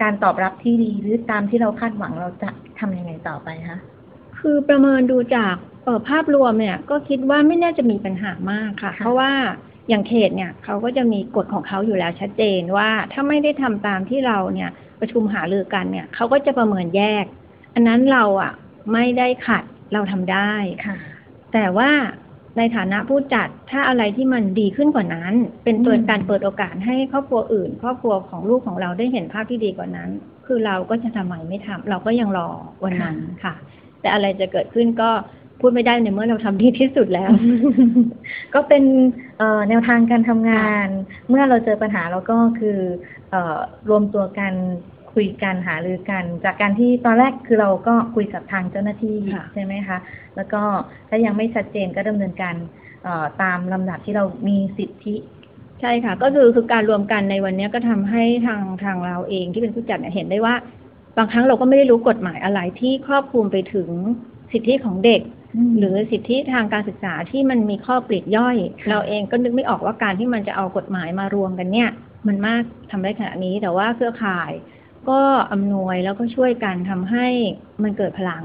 [0.03, 3.79] การตอบรับที่ดีหรือตามที่เราคาดหวังเราจะทำยังไงต่อไปคะ
[4.39, 5.55] คือประเมินดูจาก
[5.85, 9.33] เอ่อภาพรวมเนี่ย ก็คิดว่าไม่น่าจะมีปัญหามากค่ะค่ะ เพราะว่า
[9.89, 17.25] อย่างเขตเนี่ยเขาก็จะมีกฎของเขาอยู่แล้วชัดเจนว่าถ้าไม่ได้ทำตามที่เราเนี่ยประชุมหารือกันเนี่ยเขาก็จะประเมินแยก
[17.75, 18.53] อันนั้นเราอะ
[18.93, 20.53] ไม่ได้ขัดเราทำได้
[20.87, 20.97] ค่ะ
[21.53, 21.91] แต่ว่า
[22.59, 25.33] ในฐานะผู้จัดถ้าอะไรที่มันดีขึ้นกว่านั้น
[25.65, 30.11] เป็นเปิดอืมการเปิดโอกาสให้ครอบครัวอื่น ครอบครัวของลูกของเราได้เห็นภาพที่ดีกว่านั้น
[30.47, 32.49] คือเราก็จะทำไมไม่ทำเราก็ยังรอ
[32.85, 33.55] วันนั้นค่ะ
[34.01, 35.11] แต่อะไรจะเกิดขึ้นก็
[35.61, 37.31] พูดไม่ได้ในเมื่อเราทำดีที่สุดแล้ว
[38.55, 38.85] ก็เป็น
[39.39, 40.89] เอ่อแนวทางการทำงาน
[41.29, 42.79] เมื่อเราเจอปัญหาเราก็คือ
[43.31, 44.53] เอ่อรวมตัวกัน
[45.15, 49.99] คุยกันหารือกัน จากการที่ตอนแรกคือเราก็คุยกับทางเจ้าหน้าที่ค่ะใช่ไหมคะ
[50.37, 50.63] แล้วก็
[51.09, 52.55] ถ้ายังไม่ชัดเจนก็ดำเนินการ
[53.05, 55.15] เอ่อตามลำดับที่เรามีสิทธิ
[55.81, 60.55] ใช่ค่ะ ก็คือคือการรวมกันในวันนี้ก็ทำให้ทางทางเราเองที่เป็นผู้จัดเนี่ยเห็นได้ว่า
[61.17, 63.89] บางครั้งเราก็ไม่ได้รู้กฎหมายอะไรที่ครอบคลุมไปถึง
[64.53, 65.23] สิทธิของเด็ก
[65.79, 71.89] หรือสิทธิทางการศึกษาที่มันมีข้อปลีกย่อยค่ะเราเองก็นึกไม่ออกว่าการที่มันจะเอากฎหมายมารวมกันเนี่ย
[72.29, 74.51] มันมากทำได้ขนาดนี้แต่ว่าเครือข่าย
[75.09, 75.21] ก็
[75.53, 77.27] อำนวยแล้วก็ช่วยกันทำให้
[77.83, 78.45] มันเกิดพลัง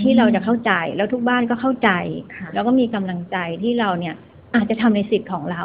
[0.00, 1.90] ที่เราจะเข้าใจแล้วทุกบ้านก็เข้าใจ
[2.36, 4.14] ค่ะแล้วก็มีกำลังใจที่เราเนี่ย
[4.54, 5.64] อาจจะทำในสิทธิ์ของเรา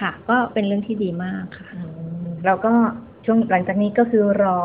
[0.00, 1.80] ค่ะ ก็เป็นเรื่องที่ดีมากค่ะอื
[2.24, 2.72] มเราก็
[3.24, 4.60] ช่วงหลังจากนี้ก็คือรอ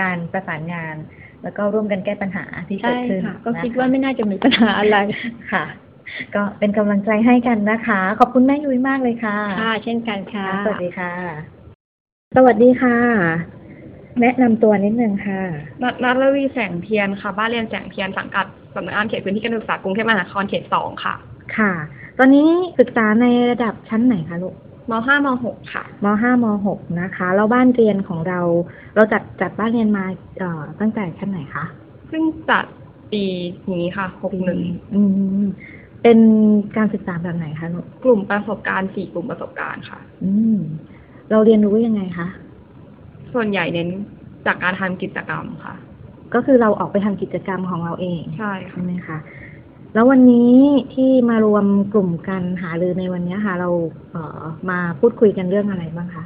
[0.00, 0.96] การประสานงาน
[1.42, 4.96] แล้วก็ร่วมกันแก้ปัญหาที่เกิใช่ดขึ้นค่ะก็นะะคิดว่าไม่น่าจะมีปัญหาอะไร
[5.52, 5.64] ค่ะ
[6.34, 11.12] ก็เป็นกำลังใจให้กันนะคะ ขอบคุณแม่ยุ้ยมากเลยค่ะ ค่ะ เช่นกันค่ะ สวัสดีค่ะ
[12.36, 13.57] สวัสดีค่ะ
[14.22, 15.40] แนะนำตัวนิดนึงค่ะ
[15.82, 21.14] นัทนัทรวีแสงเทียนค่ะ บ้านเรียนแสงเทียนสังกัดสำนักงานเขตพื้นที่การศึกษากรุงเทพมหานครเขตสองค่ะ
[21.56, 21.72] ค่ะ
[22.18, 22.48] ตอนนี้
[22.80, 24.54] ศึกษาในระดับชั้นไหนคะลูก
[24.90, 28.40] มห้ามหกค่ะมห้ามหกนะคะ แล้วบ้านเรียนของเรา
[28.94, 30.04] เราจัดจัดบ้านเรียนมา
[30.38, 31.64] เอ่อตั้งแต่ชั้นไหนคะ
[32.10, 32.64] ซึ่งจัด
[33.12, 33.24] ปี
[33.72, 34.60] นี้ค่ะหกหนึ่ง
[34.94, 35.02] อื
[35.44, 35.46] ม
[36.02, 36.18] เป็น
[36.76, 40.58] การศึกษาแบบไหนคะลูกกลุ่มประสบการณ์สี่กลุ่มประสบการณ์ค่ะ อืม
[41.30, 42.28] เราเรียนรู้ยังไงคะ
[43.34, 43.88] ส่วนใหญ่เน้น
[44.46, 45.74] จากการทำกิจกรรมค่ะ
[46.34, 49.18] ก็คือเราออกไปทำกิจกรรมของเราเองใช่ค่ะใช่ไหมคะ
[49.94, 50.54] แล้ววันนี้
[50.94, 53.70] ที่มารวมกลุ่มกันหารือในวันนี้ค่ะ เรา
[54.12, 56.24] เอ่อมาพูดคุยกันเรื่องอะไรบ้างคะ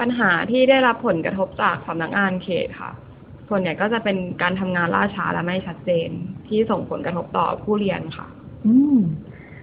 [0.00, 2.90] ปัญหาที่ได้รับผลกระทบจากสำนักงานเขตค่ะ
[3.48, 6.08] ส่วนใหญ่ก็จะเป็นการทำงานล่าช้าและไม่ชัดเจน
[6.46, 8.26] ที่ส่งผลกระทบต่อผู้เรียนค่ะ
[8.66, 8.98] อืม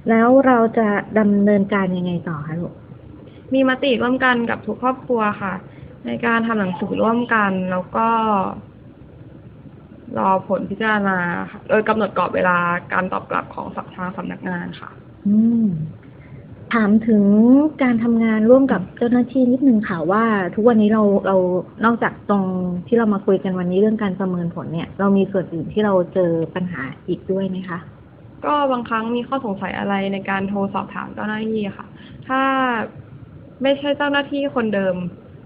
[0.10, 0.88] แล้วเราจะ
[1.20, 2.74] ดำเนินการยังไงต่อคะลูก
[3.54, 5.54] มีมติร่วมกันกับทุกครอบครัวค่ะ
[6.08, 8.08] ในการทำหนังสือร่วมกันแล้วก็
[10.18, 11.18] รอผลพิจารณา
[11.52, 12.58] ค่ะโดยกำหนดกรอบเวลา
[12.94, 14.90] การตอบกลับของสัทางสำนักงานค่ะ
[15.28, 15.66] อืม
[16.74, 17.24] ถามถึง
[17.84, 20.24] การทำงานร่วมกับเจ้าหน้าที่นิดนึงค่ะว่า
[20.56, 21.38] ทุกวันนี้เราเรา
[21.86, 22.46] นอกจากตรง
[22.88, 27.80] ที่เรามาคุยกันวันนี้เรื่องการประเมินผลเนี่ย เรามีส่วนอื่นที่เราเจอปัญหาอีกด้วยไหมคะ
[28.46, 31.88] ก็บางครั้งมีข้อสงสัยอะไรในการโทรสอบถามเจ้าหน้าที่ค่ะ
[32.28, 32.42] ถ้า
[33.62, 34.96] ไม่ใช่เจ้าหน้าที่คนเดิม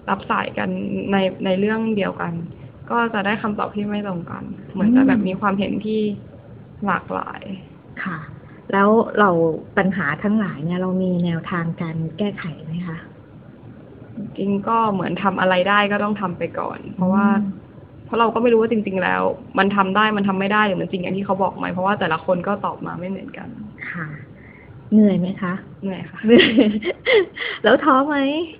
[0.10, 0.70] รับสายกัน
[1.12, 2.34] ในในเรื่องเดียวกัน
[2.88, 5.94] ก็จะได้คำตอบที่ไม่ตรงกัน เหมือนจะแบบมีความเห็นที่
[6.86, 7.44] หลากหลาย
[8.04, 8.18] ค่ะ
[8.70, 9.30] แล้วเรา
[9.78, 12.98] ปัญหาทั้งหลายเนี่ยเรามีแนวทางการแก้ไขไหมคะ
[14.16, 17.26] จริงๆก็เหมือนทำอะไรได้ก็ต้องทำไปก่อน เพราะว่า
[18.04, 19.24] เพราะเราก็ไม่รู้ว่าจริง ๆ แล้ว
[19.60, 23.50] มันทำได้มันทำไม่ได้หรือมันจริงอย่างที่เขาบอกไหมเพราะว่าแต่ละคนก็ตอบมาไม่เหมือนกัน
[23.90, 24.31] ค่ะ
[24.94, 26.50] เหนื่อยไหมคะ เหนื่อยค่ะ เหนื่อย
[27.64, 28.18] แล้วท้อไหม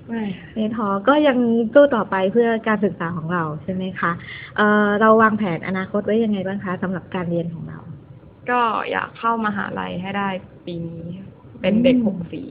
[0.10, 1.38] ไม่ค่ะไม่ท้อ ก็ยัง
[1.74, 4.12] สู้ต่อไปเพื่อการศึกษาของเราใช่ไหมคะ
[4.58, 7.80] เอ่อเราวางแผนอนาคตไว้ยังไงบ้างคะสำหรับการเรียนของเรา
[8.50, 10.30] ก็อยากเข้ามหาลัยให้ได้
[10.66, 11.04] ปีนี้
[11.62, 12.48] เป็นเด็กอืมหกสี่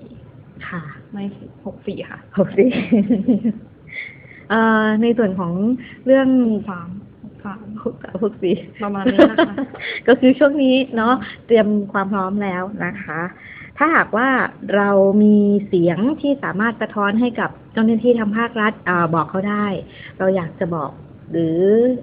[0.69, 1.25] ค่ะไม่
[1.67, 2.67] หกสี่ค่ะหกสิ
[4.51, 5.53] เอ่อในส่วนของ
[6.07, 6.29] เรื่อง
[6.69, 6.89] สาม
[7.45, 9.55] สาม หกสามหกสี่ประมาณนี้นะคะ
[10.09, 11.15] ก็คือช่วงนี้เนาะ
[11.47, 13.21] เตรียมความพร้อมแล้วนะคะ
[13.83, 14.29] ถ้าหากว่า
[14.77, 14.91] เรา
[15.23, 15.37] มี
[15.69, 19.67] เสียงที่สามารถสะท้อนให้กับเจ้าหน้าที่ทางภาครัฐอาบอกเขาได้
[20.19, 20.91] เราอยากจะบอก
[21.31, 21.57] หรือ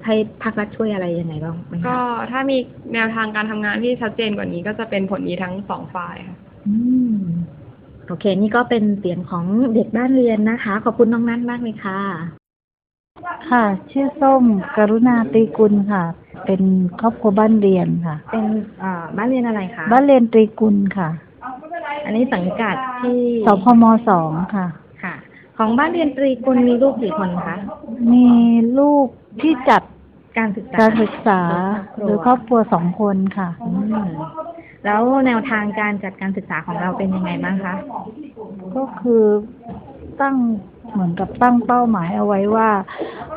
[0.05, 1.99] ให้ภาครัฐช่วยอะไรยังไงบ้างไหมคะก็
[2.31, 2.57] ถ้ามี
[2.93, 6.35] แนวทางการทำงานที่ชัดเจนกว่านี้ก็จะเป็นผลดีทั้งสองฝ่ายค่ะ
[6.67, 6.75] อื
[7.15, 7.17] ม
[8.07, 12.01] โอเค นี่ก็เป็นเสียงของเด็กบ้านเรียนนะคะ ขอบคุณน้องนัทมากเลยค่ะ
[13.49, 14.43] ค่ะ ชื่อส้ม
[14.77, 16.03] กรุณาตรีกุลค่ะ
[16.45, 16.61] เป็น
[16.99, 18.45] ครอบครัวบ้านเรียนค่ะ เป็น
[18.83, 21.09] อ่าบ้านเรียนอะไรคะ บ้านเรียนตรีกุลค่ะ
[22.05, 24.67] อันนี้สังกัดที่สพมสองค่ะ
[25.03, 25.15] ค่ะ
[25.57, 27.57] ของบ้านเรียนตรีกุลมีลูกกี่คนคะ
[28.13, 28.29] มี
[28.79, 29.07] ลูก
[29.41, 29.81] ที่จัด
[30.37, 31.41] การศึกษาการศึกษา
[32.03, 33.71] หรือครอบครัวสองคนค่ะอื
[34.05, 34.07] ม
[34.85, 37.75] แล้วแนวทางการจัดการศึกษาของเราเป็นยังไงบ้างคะ
[38.75, 39.23] ก็คือ
[40.21, 40.35] ตั้ง
[40.91, 42.69] เหมือนกับตั้งเป้าหมายเอาไว้ว่า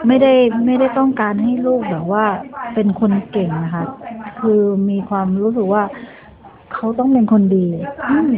[0.06, 0.32] ไม่ได้
[0.66, 2.24] ไม่ได้ต้องการให้ลูกแบบว่า
[2.74, 3.84] เป็นคนเก่งนะคะ
[4.40, 5.82] คือมีความรู้สึกว่า
[6.74, 7.66] เขาต้องเป็นคนดี
[8.10, 8.28] อืม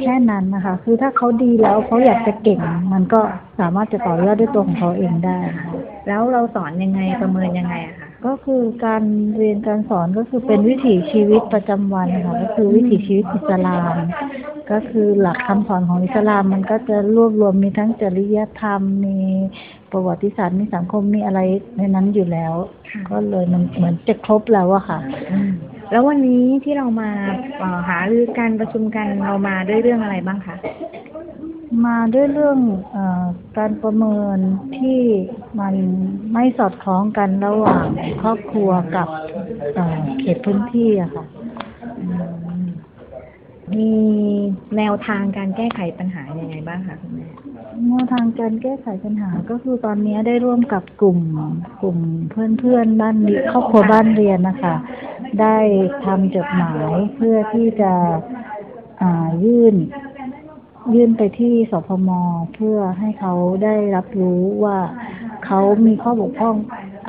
[0.00, 2.60] แค่นั้นนะคะ คือถ้าเขาดีแล้วเขาอยากจะเก่ง
[2.92, 3.20] มันก็
[3.60, 5.66] สามารถจะต่อยอดด้วยตัวของเขาเองได้ค่ะ
[6.08, 9.02] แล้วเราสอนยังไงประเมินยังไงอะคะก็คือการ
[9.36, 13.96] เรียนการสอนก็คือเป็นวิถีชีวิตประจำวันค่ะก็คือวิถีชีวิตอิสลาม
[14.70, 19.18] ก็คือหลักคำสอนของอิสลามมันก็จะรวบรวมมีทั้งจริยธรรม มี
[19.92, 21.40] ประวัติศาสตร์มีสังคมมีอะไร
[21.76, 22.54] ในนั้นอยู่แล้ว
[23.10, 24.98] ก็เลยมันเหมือนจะครบแล้วอะค่ะ
[25.92, 27.10] แล้ววันนี้ที่เรามา
[27.58, 30.56] เอ่อหารือการประชุมกันเรามาด้วยเรื่องอะไรบ้างคะ
[31.86, 32.58] มาด้วยเรื่อง
[32.92, 33.24] เออ
[33.58, 34.38] การประเมิน
[34.76, 35.00] ที่
[35.60, 35.74] มัน
[36.32, 37.86] ไม่สอดคล้องกันระหว่าง
[38.22, 39.08] ครอบครัวกับ
[39.74, 41.24] เอ่อเขตพื้นที่อะค่ะ
[43.76, 43.92] มี
[44.76, 47.26] แนวทางการแก้ไขปัญหายังไงบ้างคะคุณแม่
[47.88, 51.18] แนวทางการแก้ไขปัญหาก็คือตอนนี้ได้ร่วมกับกลุ่ม
[51.82, 51.98] กลุ่ม
[52.30, 54.74] เพื่อนเพื่อนๆบ้านเรียนครอบครัวบ้านเรียนนะคะ
[55.40, 55.58] ได้
[56.04, 57.92] ทำจดหมายเพื่อที่จะ
[59.02, 59.76] อ่ายื่น
[60.94, 62.10] ยื่นไปที่สพม
[62.54, 64.78] เพื่อให้เขาได้รับรู้ว่า
[65.46, 66.56] เขามีข้อบกพร่อง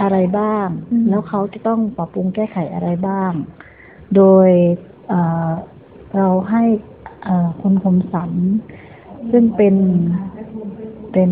[0.02, 3.32] อะไรบ้างอืมแล้วเขาจะต้องปรับปรุงแก้ไขอะไรบ้าง
[4.16, 4.50] โดย
[5.10, 5.50] เอ่อ
[6.16, 6.64] เราให้
[7.24, 8.32] เอ่อคุณคมสัน
[9.32, 9.76] ซึ่งเป็น
[11.14, 11.32] เป็น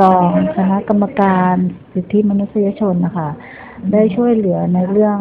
[0.00, 1.54] รองคณะกรรมการ
[1.92, 3.30] สิทธิมนุษยชนนะคะ
[3.92, 5.18] ได้ช่วยเหลือในเรื่อง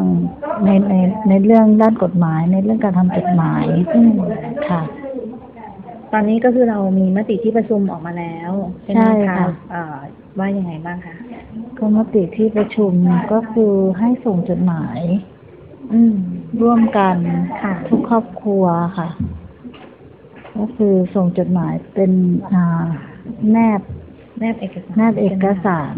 [0.65, 0.93] ในใน
[1.29, 3.65] ในเรื่องด้านกฎหมาย ในเรื่องการทำจดหมาย
[4.69, 4.81] ค่ะ
[6.13, 8.51] ตอนนี้ก็คือเรามีมติที่ประชุมออกมาแล้ว
[8.83, 9.97] ใช่ไหมใช่คะค่ะ เอ่อ
[10.39, 11.15] ว่ายังไงบ้างคะ
[11.77, 12.93] ก็มติที่ประชุม
[13.33, 14.99] ก็คือให้ส่งจดหมาย
[15.93, 16.15] อืม
[16.61, 17.17] ร่วมกัน
[17.63, 18.63] ค่ะ ทุกครอบครัว
[18.97, 19.07] ค่ะ
[20.57, 22.11] ก็คือส่งจดหมายเป็น
[22.53, 22.87] อ่า
[23.51, 23.81] แนบ
[24.39, 25.95] แนบเอกสารแนบเอกสาร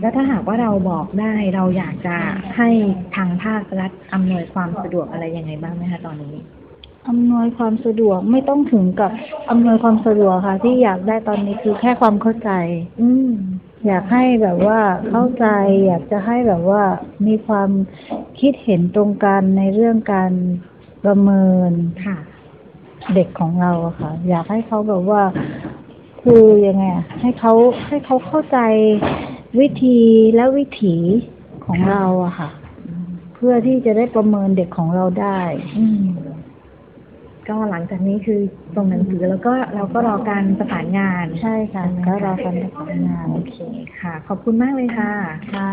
[0.00, 2.16] แล้วถ้าหากว่าเราบอกได้เราอยากจะ
[2.56, 2.68] ให้
[3.16, 6.34] ทางภาครัฐอำนวยความสะดวกอะไรยังไงบ้างไหมคะตอนนี้
[7.08, 9.10] อำนวยความสะดวกไม่ต้องถึงกับ
[9.50, 12.50] อำนวยความสะดวกค่ะ ที่อยากได้ตอนนี้คือแค่ความเข้าใจ
[13.00, 13.30] อืม
[13.86, 14.80] อยากให้แบบว่า
[15.10, 15.46] เข้าใจ
[15.86, 16.82] อยากจะให้แบบว่า
[17.26, 17.70] มีความ
[18.40, 20.32] คิดเห็นตรงกันในเรื่องการ
[21.04, 21.72] ประเมิน
[22.04, 22.16] ค่ะ
[23.14, 25.22] เด็กของเราอะค่ะ อยากให้เขาแบบว่า
[26.22, 27.52] คือยังไงอะให้เขา
[27.86, 28.58] ให้เขาเข้าใจ
[29.60, 29.98] วิธี
[30.34, 30.96] และวิถี
[31.64, 32.50] ของเราอะค่ะ
[33.34, 35.40] เพื่อที่จะได้ประเมินเด็กของเราได้
[35.78, 36.04] อืม
[37.48, 38.40] ก็หลังจากนี้คือ
[38.74, 43.56] ส่งหนังสือแล้วก็เราก็รอการประสานงานใช่ค่ะไหมก็รอการประสานงานโอเค
[44.00, 45.12] ค่ะ ขอบคุณมากเลยค่ะ
[45.54, 45.70] ค่ะ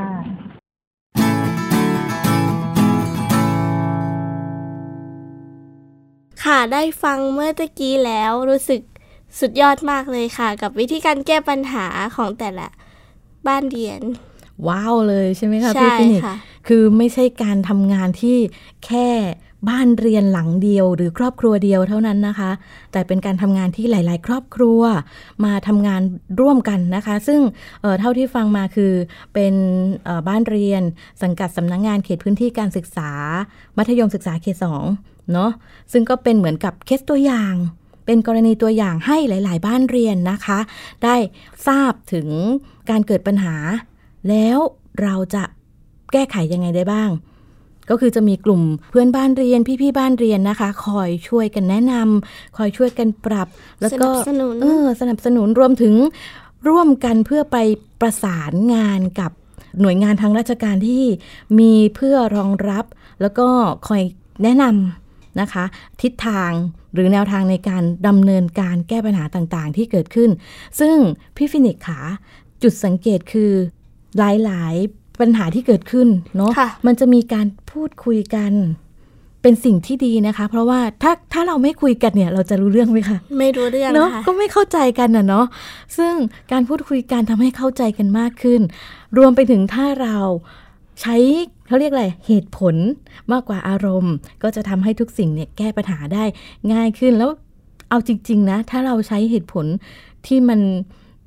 [6.43, 8.81] ค่ะได้ฟังเมื่อตะกี้แล้วรู้สึก
[9.39, 12.67] สุดยอดมากเลยค่ะ กับวิธีการแก้ปัญหาของแต่ละ
[13.47, 14.01] บ้านเรียน
[14.67, 16.35] ว้าวเลยใช่ไหมคะใช่พี่ฟินิกซ์ค่ะ
[16.67, 18.37] คือไม่ใช่การทำงานที่
[18.85, 19.07] แค่
[19.69, 22.51] บ้านเรียนหลังเดียวหรือครอบครัวเดียวเท่านั้นนะคะ
[22.91, 24.81] แต่เป็นการทำงานที่หลาย ๆ ครอบครัว
[25.45, 26.01] มาทำงาน
[26.41, 27.39] ร่วมกันนะคะ ซึ่ง
[27.81, 28.93] เเท่าที่ฟังมาคือ
[29.33, 29.53] เป็น
[30.27, 30.81] บ้านเรียน
[31.21, 33.11] สังกัดสำนักงงานเขตพื้นที่การศึกษา
[33.77, 34.83] มัธยมศึกษาเขตสอง
[35.33, 35.51] เนาะ
[35.91, 37.53] ซึ่งก็เป็นเหมือนกับเคสตัวอย่าง
[38.05, 40.59] เป็นกรณีตัวอย่างให้หลาย ๆ บ้านเรียนนะคะ
[41.03, 41.15] ได้
[41.67, 42.27] ทราบถึง
[42.91, 43.55] การเกิดปัญหา
[44.29, 44.57] แล้ว
[45.01, 45.43] เราจะ
[46.11, 47.09] แก้ไขยังไงได้บ้าง
[47.89, 53.47] ก็คือจะมีกลุ่มเพื่อนบ้านเรียนพี่ๆบ้านเรียนนะคะ คอยช่วยกันแนะนำคอยช่วยกันปรับ
[53.81, 55.95] แล้วก็สนับสนุนเออสนับสนุนรวมถึง
[56.67, 57.57] ร่วมกันเพื่อไป
[58.01, 59.31] ประสานงานกับ
[59.81, 61.03] หน่วยงานทางราชการที่
[61.59, 62.85] มีเพื่อรองรับ
[63.21, 63.47] แล้วก็
[63.87, 64.01] คอย
[64.43, 65.63] แนะนำนะคะ
[66.01, 66.51] ทิศทาง
[66.93, 70.29] หรือแนวทางในการดำเนินการแก้ปัญหาต่างๆ ที่เกิดขึ้น
[70.79, 70.95] ซึ่ง
[71.35, 71.99] พี่ฟินิกขา
[72.63, 73.51] จุดสังเกตคือ
[74.17, 78.53] หลาย ๆ ปัญหาที่เกิดขึ้นเนาะะมันจะมีการพูดคุยกัน
[79.41, 85.45] เป็นสิ่งที่ดีนะคะ เพราะว่าถ้าถ้าเราไม่คุยกันเนี่ย เราจะรู้เรื่องไหมคะไม่รู้เรื่องเนาะก็ไม่เข้าใจกันนะเนาะ
[85.97, 86.13] ซึ่ง
[86.51, 88.61] การพูดคุยกันทำให้เข้าใจกันมากขึ้น
[89.17, 90.17] รวมไปถึงถ้าเรา
[91.01, 91.15] ใช้
[91.67, 92.75] เขาเรียกอะไรเหตุผล
[93.31, 96.23] มากกว่าอารมณ์ ก็จะทำให้ทุกสิ่งเนี่ยแก้ปัญหาได้
[96.73, 97.29] ง่ายขึ้นแล้ว
[97.89, 99.65] เอาจริง ๆ นะ ถ้าเราใช้เหตุผล
[100.27, 100.59] ที่มัน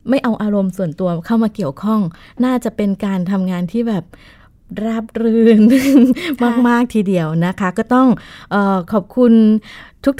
[0.09, 2.01] ไม่เอาอารมณ์ส่วนตัวเข้ามาเกี่ยวข้อง
[2.45, 4.05] น่าจะเป็นการทำงานที่แบบ
[4.85, 5.61] ราบรื่น
[6.69, 8.09] มาก ๆ ทีเดียวนะคะ ก็ต้อง
[8.55, 9.33] ออขอบคุณ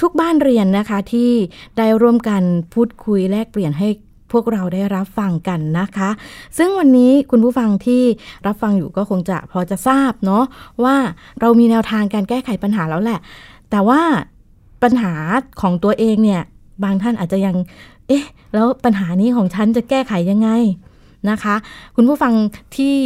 [0.01, 1.31] ทุก ๆ บ้านเรียนนะคะ ที่
[1.77, 2.41] ได้ร่วมกัน
[2.73, 3.87] พูดคุยแลกเปลี่ยนให้
[4.31, 6.09] พวกเราได้รับฟังกันนะคะ
[6.57, 8.03] ซึ่งวันนี้คุณผู้ฟังที่
[8.45, 10.43] รับฟังอยู่ก็คงจะพอจะทราบเนาะ
[10.83, 10.95] ว่า
[11.41, 13.19] เรามีแนวทางการแก้ไขปัญหาแล้วแหละ
[13.71, 14.01] แต่ว่า
[14.83, 15.13] ปัญหา
[15.61, 16.41] ของตัวเองเนี่ย
[16.83, 17.55] บางท่านอาจจะยัง
[18.07, 20.49] เอ๊ะ แล้วปัญหานี้ของฉันจะแก้ไขยังไง
[21.29, 21.55] นะคะ
[21.95, 22.33] คุณผู้ฟัง
[22.77, 22.97] ที่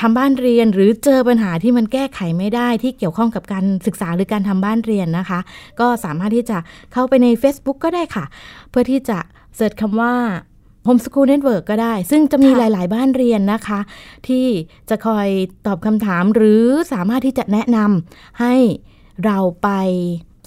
[0.00, 5.40] ทำบ้านเรียนหรือเจอปัญหาที่มันแก้ไขไม่ได้ที่เกี่ยวข้องกับการศึกษาหรือการทำบ้านเรียนนะคะ
[5.80, 6.58] ก็สามารถที่จะ
[6.92, 8.24] เข้าไปใน Facebook ก็ได้ค่ะ
[8.70, 9.18] เพื่อที่จะ
[9.56, 10.14] เสิร์ชคำว่า
[10.86, 13.80] Homeschool Network ก็ได้ ซึ่งจะมีหลาย ๆ บ้านเรียนนะคะ
[14.28, 14.46] ที่
[14.90, 15.28] จะคอย
[15.66, 18.54] ตอบคำถามหรือสามารถที่จะแนะนำให้
[19.24, 19.68] เราไป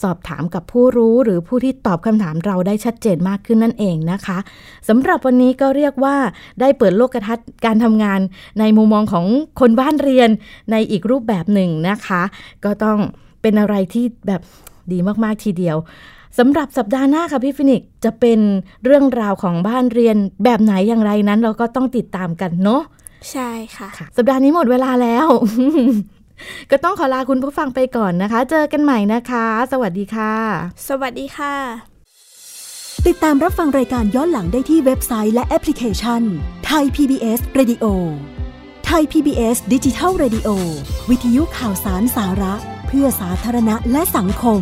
[0.03, 4.37] สอบถามกับผู้รู้หรือผู้ที่ตอบคำถามเราได้ชัดเจนมากขึ้นนั่นเองนะคะ
[4.89, 6.15] สำหรับวันนี้ก็เรียกว่า
[6.61, 8.19] ได้เปิดโลกทัศน์การทำงาน
[8.59, 9.25] ในมุมมองของ
[9.59, 10.29] คนบ้านเรียน
[10.71, 12.21] ในอีกรูปแบบหนึ่งนะคะ
[12.65, 12.97] ก็ต้อง
[13.41, 14.41] เป็นอะไรที่แบบ
[14.91, 15.77] ดีมากๆทีเดียว
[16.39, 18.39] สำหรับสัปดาห์หน้าค่ะพี่ฟินิกจะเป็น
[18.85, 22.81] เรื่องราวของบ้านเรียนแบบไหนอย่างไรนั้น เราก็ต้องติดตามกันเนาะ
[23.31, 25.27] ใช่ค่ะคะสัปดาห์นี้หมดเวลาแล้ว
[26.71, 30.33] ก็ต้องขอลาคุณผู้ฟังไปก่อนนะคะ เจอกันใหม่นะคะ สวัสดีค่ะ
[30.87, 31.55] สวัสดีค่ะ
[33.07, 36.21] ติดตามรับฟังรายการย้อนหลังได้ที่เว็บไซต์และแอปพลิเคชัน
[36.65, 37.85] ไทย PBS Radio
[38.85, 40.49] ไทย PBS ดิจิทัล Radio
[41.09, 42.53] วิทยุข่าวสารสาระ
[42.87, 44.61] เพื่อสาธารณะและสังคม